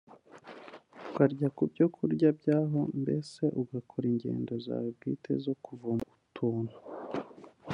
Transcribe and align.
ukarya 1.07 1.47
ku 1.55 1.63
byo 1.71 1.85
kurya 1.95 2.29
by’aho 2.39 2.79
mbese 3.01 3.41
ugakora 3.61 4.05
ingendo 4.13 4.53
zawe 4.65 4.89
bwite 4.97 5.31
zo 5.43 5.53
kuvumbura 5.63 6.15
utuntu 6.27 6.75